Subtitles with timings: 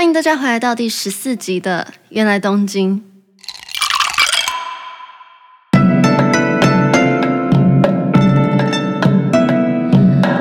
[0.00, 3.01] 欢迎大家回来到第十四集的《芫来东京》。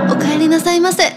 [0.08, 1.12] おかえりなさいませ。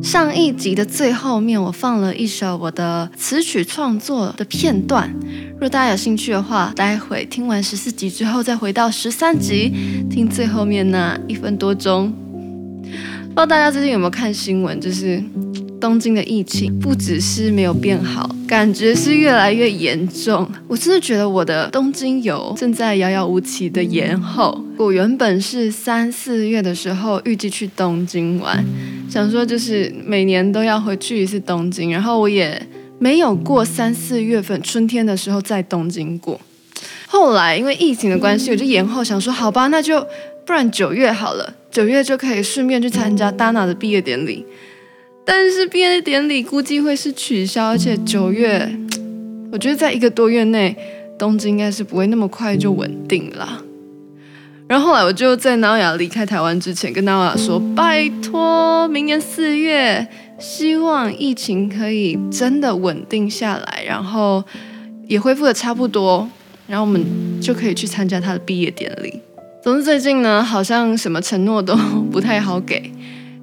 [0.00, 5.12] 上 一集的最后面，我放了一首我的词曲创作的片段。
[5.54, 12.14] 如果大家有兴趣的话，待会听完十四集之后，再回到十三集，听最后面那一分多钟。
[13.36, 14.80] 不知道大家最近有没有看新闻？
[14.80, 15.22] 就是
[15.78, 20.50] 东京的疫情不只是没有变好，感觉是越来越严重。
[20.66, 24.58] 我真的觉得我的东京游正在遥遥无期的延后。
[24.78, 28.64] 我原本是三四月的时候预计去东京玩，
[29.06, 32.66] 想说就是每年都要回去一次东京，然后我也
[32.98, 36.40] 没有过三四月份春天的时候在东京过。
[37.06, 40.04] 后来因为疫情的关系，我就延后，想说好吧，那就
[40.46, 41.54] 不然九月好了。
[41.68, 44.46] 九月就可以顺便去参加 Dana 的毕业典礼，
[45.26, 48.74] 但是毕业典礼估计会是取消，而且九月，
[49.52, 50.74] 我觉得在一个多月内，
[51.18, 53.62] 东京应该是不会那么快就稳定了。
[54.66, 64.42] 然后后来我就在 Naoya 离开台湾之前，跟 Naoya 说：“拜托，明年四月，希望疫情可以真的稳定下来，然后
[65.06, 66.26] 也恢复的差不多，
[66.66, 67.04] 然后我们
[67.38, 69.20] 就可以去参加他的毕业典礼。”
[69.66, 71.74] 总之最近呢，好像什么承诺都
[72.12, 72.88] 不太好给，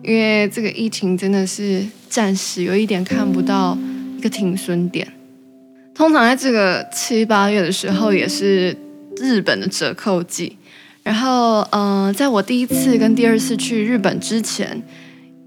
[0.01, 3.77] 因为这个疫情真的是暂时有一点看不到
[4.17, 5.05] 一个停损点。
[5.93, 8.73] 通常在这个七八月的时候，也是
[9.17, 10.55] 日本的折扣季。
[11.03, 14.81] 然后，呃，在我第一次跟第二次去日本之前，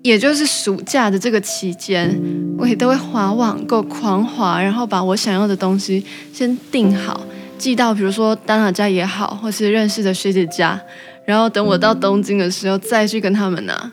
[0.03, 2.21] 也就是暑假的这个期间，
[2.59, 6.05] 我也都会划网购狂划，然后把我想要的东西
[6.35, 7.27] 先订好。
[7.59, 10.81] 寄到比如说丹娜家也好，或是认识的学姐家，
[11.25, 13.93] 然后等我到东京的时候再去跟他们拿。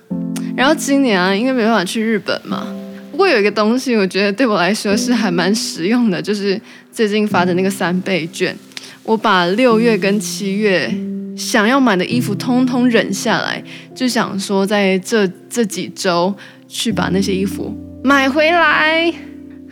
[0.56, 2.68] 然后今年啊，因为没办法去日本嘛，
[3.12, 6.60] 不过有一个东西我觉得对我来说是还蛮实用的，就是
[6.92, 8.56] 最近发的那个三倍券。
[9.04, 10.94] 我把六月跟七月
[11.36, 13.64] 想要买的衣服通通忍下来，
[13.96, 16.34] 就想说在这这几周
[16.68, 19.14] 去把那些衣服买回来。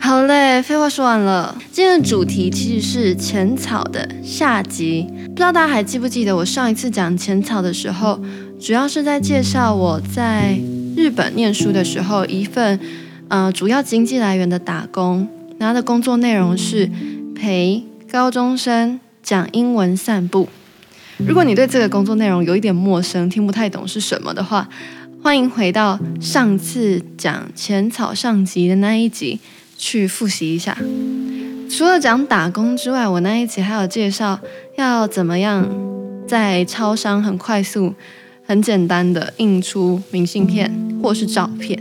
[0.04, 1.56] 好嘞，废话说完了。
[1.70, 8.20] 今天的主题其实是浅草的下集，不知道大家还记不记得我上一次讲浅草的时候，
[8.60, 10.58] 主要是在介绍我在
[10.96, 12.80] 日本念书的时候一份
[13.28, 16.90] 呃主要经济来源的打工，拿的工作内容是
[17.36, 20.48] 陪高中生讲英文散步。
[21.18, 24.68] 如果你对这个工作内容有一点陌生，听不太懂是什么的话，
[25.22, 29.38] 欢迎回到上次讲浅草上集的那一集。
[29.82, 30.78] 去复习一下。
[31.68, 34.38] 除了讲打工之外，我那一集还有介绍
[34.76, 35.68] 要怎么样
[36.24, 37.92] 在超商很快速、
[38.46, 40.72] 很简单的印出明信片
[41.02, 41.76] 或是照片。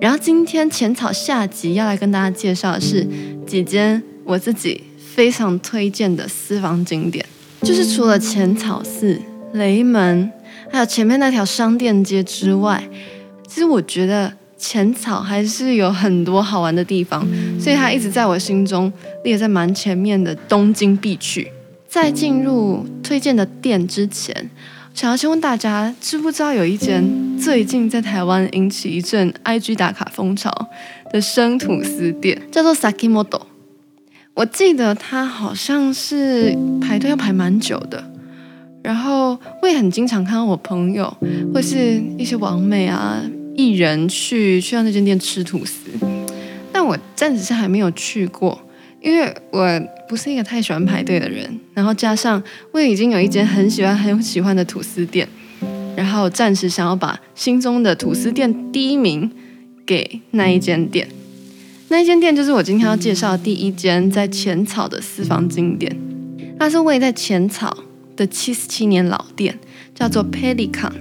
[0.00, 3.06] 然后今天浅草下集要来跟大家介绍的是
[3.46, 7.26] 几间我自己非常推荐的私房景点，
[7.60, 9.20] 就是除了浅草寺、
[9.52, 10.32] 雷门，
[10.72, 12.82] 还有前面那条商店街之外，
[13.46, 14.32] 其实我觉得。
[14.56, 17.26] 浅草还是有很多好玩的地方，
[17.60, 18.92] 所以它一直在我心中
[19.24, 21.50] 列在蛮前面的东京必去。
[21.88, 24.50] 在进入推荐的店之前，
[24.92, 27.04] 想要先问大家，知不知道有一间
[27.38, 30.50] 最近在台湾引起一阵 IG 打卡风潮
[31.12, 33.42] 的生吐司店，叫做 Sakimoto。
[34.34, 38.02] 我记得它好像是排队要排蛮久的，
[38.82, 41.16] 然后我也很经常看到我朋友
[41.52, 43.22] 或是一些网美啊。
[43.56, 45.90] 一人去去到那间店吃吐司，
[46.72, 48.60] 但我暂时是还没有去过，
[49.00, 52.42] 因为我不是一个太喜欢排队的人，然后加上
[52.72, 55.28] 我已经有一间很喜欢很喜欢的吐司店，
[55.96, 59.30] 然后暂时想要把心中的吐司店第一名
[59.86, 61.06] 给那一间店，
[61.88, 65.96] 那一间店就是我今天要介绍的第一间在浅草的私房经典，
[66.58, 67.84] 它是位在浅草
[68.16, 69.58] 的七十七年老店，
[69.94, 70.92] 叫做 Pelican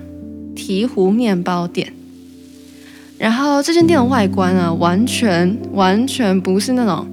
[0.55, 1.93] 鹈鹕面包店。
[3.23, 7.07] 然后这间店的外观啊，完全完全不是那种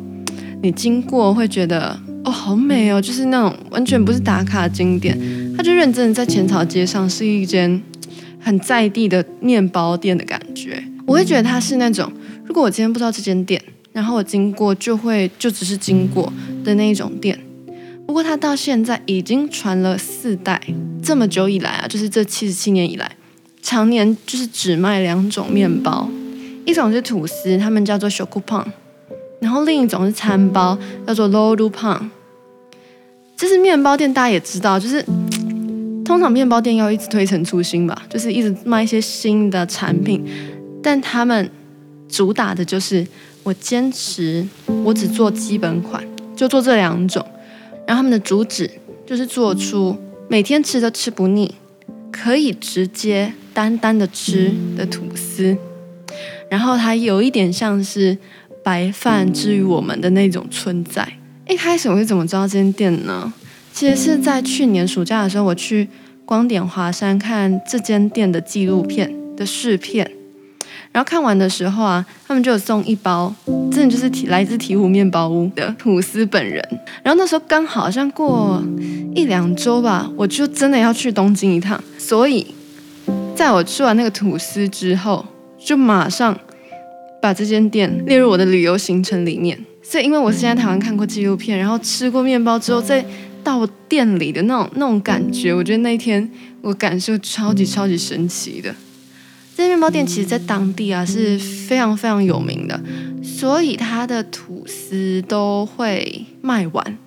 [0.61, 5.17] 你经过会觉得哦好美哦，就是那种完全不是打卡景点。
[5.57, 7.81] 它就认真的在浅草街上是一间
[8.41, 10.83] 很在地的面包店的感觉。
[11.07, 12.13] 我会觉得它是那种，
[12.45, 13.63] 如果我今天不知道这间店，
[13.93, 16.33] 然后我经过就会就只是经过
[16.65, 17.39] 的那一种店。
[18.05, 20.61] 不过它到现在已经传了四代，
[21.01, 23.13] 这么久以来啊，就是这七十七年以来。
[23.63, 26.09] 常年就是只卖两种面包，
[26.65, 28.65] 一种是吐司，他们叫做 Shokupan，
[29.41, 32.09] 然后另一种是餐包，叫做 Rollupan。
[33.37, 35.03] 这是面包店，大家也知道，就是
[36.05, 40.23] 通常面包店要一直推陈出新吧，就是一直卖一些新的产品，
[40.83, 41.51] 但他们
[42.09, 43.07] 主打的就是
[43.43, 44.47] 我坚持，
[44.85, 46.03] 我只做基本款，
[46.35, 47.25] 就做这两种。
[47.87, 48.71] 然后他们的主旨
[49.07, 49.97] 就是做出
[50.29, 51.55] 每天吃都吃不腻，
[52.11, 55.57] 可以直接单单的吃的吐司。
[56.49, 58.17] 然后它有一点像是
[58.63, 61.07] 白饭之于我们的那种存在。
[61.49, 63.33] 一开始我是怎么知道这间店呢？
[63.73, 65.89] 其实是在去年暑假的时候，我去
[66.25, 70.11] 光点华山看这间店的纪录片的试片，
[70.93, 73.33] 然后看完的时候啊，他们就有送一包，
[73.71, 76.63] 真的就是提来自醍醐面包屋的吐司本人。
[77.03, 78.63] 然后那时候刚好像过
[79.15, 82.47] 一两周吧，我就真的要去东京一趟，所以
[83.37, 85.25] 在我吃完那个吐司之后，
[85.59, 86.37] 就马上
[87.23, 89.59] 把这间店列入我的旅游行程里面。
[89.83, 93.05] 所以因为我是在台湾看过纪录片，然后吃过面包之后再。
[93.43, 98.73] 到店里的那种那种感觉，我觉得那一天我感受超级超级神奇的。
[99.61, 102.81] 这面包店其实在当地啊是非常非常有名的，
[103.23, 106.99] 所以它的吐司都会卖完。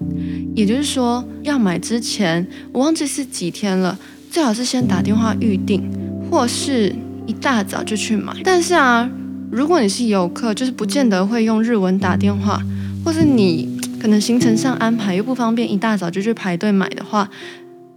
[0.56, 3.98] 也就是说，要买之前我忘记是几天了，
[4.30, 5.82] 最好是先打电话预定，
[6.30, 6.96] 或是
[7.26, 8.34] 一大早就去买。
[8.44, 9.10] 但是啊，
[9.52, 12.62] 如果你是游客，就是不见得会用日文打电话，
[13.04, 13.74] 或是你。
[14.04, 17.30] 可能行程上安排又不方便，一大早就去排队买的话，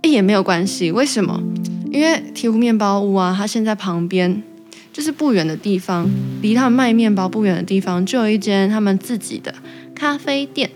[0.04, 0.92] 也没有关系。
[0.92, 1.42] 为什么？
[1.96, 4.42] 因为醍醐面包屋啊，它现在旁边
[4.92, 6.06] 就是不远的地方，
[6.42, 9.54] 离他们卖面包不远的地方，就有一间他们自己的
[9.94, 10.70] 咖啡店。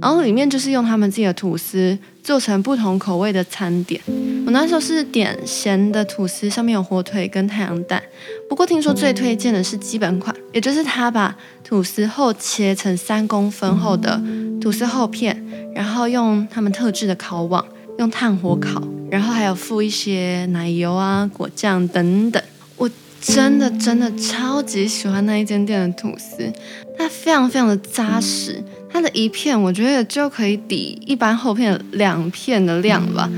[0.00, 4.00] 然后里面就是用他们自己的吐司做成不同口味的餐点。
[4.46, 8.02] 我那时候是点咸的吐司，上面有火腿跟太阳蛋。
[8.48, 14.18] 不过听说最推荐的是基本款，也就是他把吐司厚切成三公分厚的
[14.58, 15.44] 吐司厚片，
[15.74, 17.62] 然后用他们特制的烤网
[17.98, 22.42] 用炭火烤，然后还有附一些奶油啊、果酱等等。
[22.76, 22.88] 我
[23.20, 26.50] 真的真的超级喜欢那一间店的吐司，
[26.96, 28.62] 它非常非常的扎实。
[28.92, 33.30] 它的一片我觉得就可以抵一般厚片两片的量吧，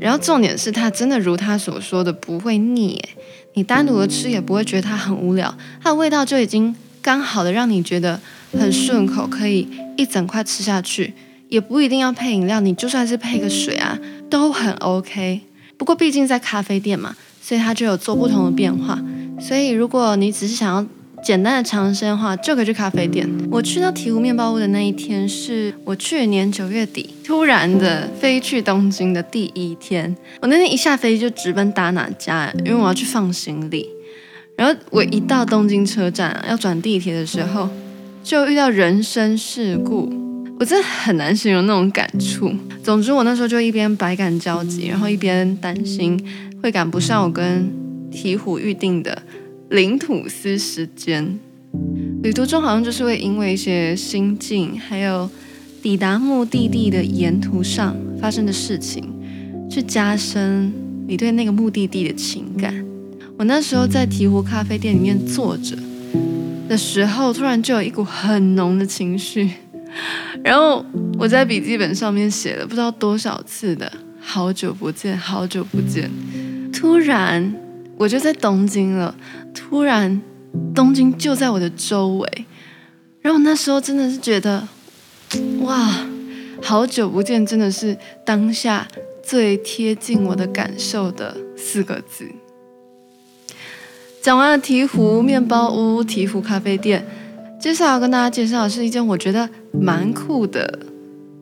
[0.00, 2.98] 然后重点是它真的如他所说的不会腻，
[3.52, 8.18] 你单独的吃也不会觉得它很无聊，它的味道就已经刚好的让你觉得
[8.52, 9.68] 很顺口，可以
[9.98, 11.12] 一整块吃下去，
[11.48, 13.98] 也不一定要配饮料，你就算是配个水啊
[14.28, 15.40] 都很 OK。
[15.76, 18.98] 不过毕竟在咖啡店嘛，所以它就有做不同的变化，
[19.40, 20.86] 所以如果你只是想要。
[21.24, 23.28] 简单的尝鲜的话，就可以去咖啡店。
[23.50, 30.14] 我去到醍醐面包屋的那一天，是我去年九月底突然的飞去东京的第一天。
[30.40, 33.88] 我那天一下飞机就直奔达哪家，因为我要去放行李。
[34.56, 37.68] 然后我一到东京车站，要转地铁的时候，
[38.22, 40.25] 就遇到人身事故。
[40.58, 42.52] 我真的很难形容那种感触。
[42.82, 46.18] 总之，我那时候就一边百感交集，然后一边担心
[46.62, 47.70] 会赶不上我跟
[48.10, 49.22] 醍醐预定的。
[49.70, 51.38] 领吐司时间，
[52.22, 55.28] 旅途中好像就是会因为一些心境，还有
[55.82, 59.04] 抵达目的地的沿途上发生的事情，
[59.68, 60.72] 去加深
[61.08, 62.72] 你对那个目的地的情感。
[63.36, 65.76] 我那时候在醍醐咖啡店里面坐着
[66.68, 69.50] 的时候，突然就有一股很浓的情绪，
[70.46, 70.84] 然后
[71.18, 76.08] 我在笔记本上面写了不知道多少次的“好久不见，好久不见”，
[76.72, 77.52] 突然。
[77.98, 79.14] 我就在东京了，
[79.54, 80.20] 突然
[80.74, 82.44] 东京就在我的周围，
[83.22, 84.68] 然后那时候真的是觉得，
[85.62, 86.06] 哇，
[86.62, 88.86] 好久不见，真的是当下
[89.22, 92.30] 最贴近我的感受的四个字。
[94.20, 97.02] 讲完了醍醐面包屋、醍醐咖啡店，
[97.58, 99.48] 接下来要跟大家介绍的是一间我觉得
[99.80, 100.80] 蛮酷的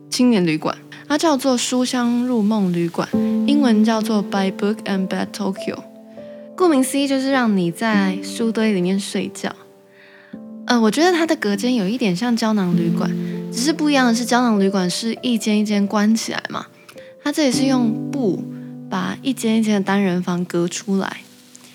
[0.09, 0.77] 青年旅馆，
[1.07, 3.07] 它叫做书香入梦旅馆，
[3.47, 5.79] 英文叫做 By Book and Bed Tokyo。
[6.55, 9.53] 顾名思义，就是让你在书堆里面睡觉。
[10.67, 13.09] 呃，我觉得它的隔间有一点像胶囊旅馆，
[13.51, 16.67] 只是不一样的是，胶囊旅馆是一间一间关起来嘛，
[17.23, 18.43] 它这里是用布
[18.89, 21.17] 把一间一间的单人房隔出来，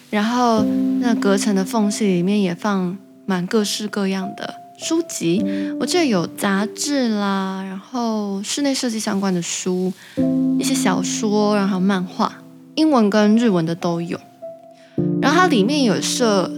[0.08, 0.64] 然后
[1.00, 5.44] 那隔层的缝隙里面也放满各式各样的书籍。
[5.78, 9.92] 我记得有杂志啦，然后室内设计相关的书，
[10.58, 12.32] 一些小说，然后漫画，
[12.74, 14.18] 英文跟日文的都有。
[15.20, 16.50] 然后它里面有设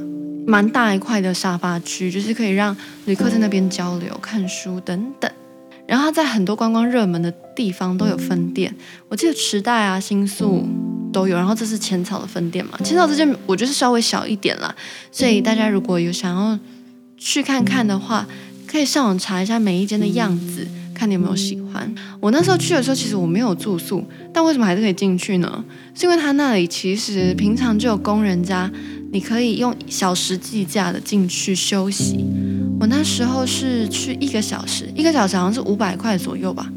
[0.46, 2.76] 蛮大一块的沙发区，就是可以让
[3.06, 5.30] 旅客在那边交流、看书等等。
[5.86, 8.74] 然后它在很多观光热门的地方都有分店，
[9.08, 10.64] 我记得池袋啊、新宿
[11.12, 11.36] 都有。
[11.36, 14.74] 然后这是浅草的分店嘛，浅草这间我觉得稍微小一点啦，
[15.10, 16.58] 所以大家如果有想要
[17.24, 18.26] 去看看的话，
[18.66, 20.66] 可以上网查一下每一间的样子。
[20.92, 21.92] 看你有没有喜欢。
[22.20, 25.64] 我那时候去的时候，其实我没有住宿，但为什么还是可以进去呢？
[25.94, 28.70] 是因为他那里其实平常就有工人家
[29.10, 32.24] 你可以用小时计价的进去休息。
[32.78, 36.70] 我那时候是去一个小时，一个小时好像是五百块左右吧。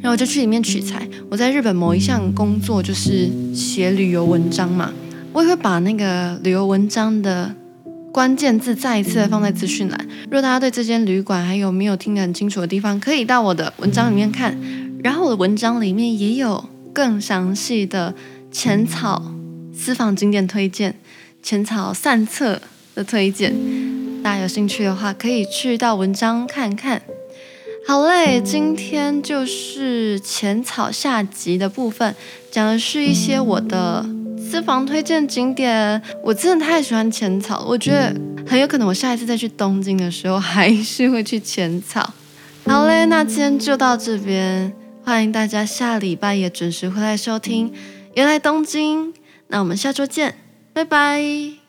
[0.00, 1.06] 然后我就去里面取材。
[1.28, 4.92] 我在日本某一项工作就是写旅游文章嘛，
[5.32, 7.54] 我也会把那个旅游文章的
[8.12, 10.08] 关键字再一次的放在资讯栏。
[10.30, 14.58] 若大家对这间旅馆还有没有听得很清楚的地方，可以到我的文章里面看。
[15.02, 18.14] 然后我的文章里面也有更详细的
[18.50, 19.32] 浅草
[19.72, 20.94] 私房景点推荐、
[21.42, 22.60] 浅草散策
[22.94, 23.54] 的推荐。
[24.22, 27.00] 大家有兴趣的话，可以去到文章看看。
[27.86, 32.14] 好嘞，今天就是浅草下集的部分，
[32.50, 34.04] 讲的是一些我的
[34.48, 36.00] 私房推荐景点。
[36.22, 38.14] 我真的太喜欢浅草了，我觉得
[38.46, 42.14] 很有可能我下一次再去东京的时候，还是会去浅草。
[42.64, 44.72] 好嘞，那今天就到这边，
[45.04, 47.70] 欢迎大家下礼拜也准时回来收听
[48.14, 49.12] 《原来东京》。
[49.48, 50.34] 那我们下周见，
[50.72, 51.67] 拜拜。